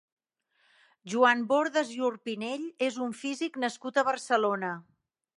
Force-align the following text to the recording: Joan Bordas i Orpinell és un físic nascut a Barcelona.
Joan 1.13 1.43
Bordas 1.51 1.91
i 1.97 1.99
Orpinell 2.07 2.65
és 2.87 2.97
un 3.07 3.13
físic 3.19 3.59
nascut 3.65 3.99
a 3.99 4.05
Barcelona. 4.11 4.73